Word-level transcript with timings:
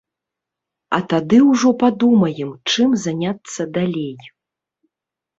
А 0.97 0.99
тады 1.11 1.37
ўжо 1.49 1.69
падумаем, 1.83 2.49
чым 2.75 2.95
заняцца 3.03 3.61
далей. 3.77 4.15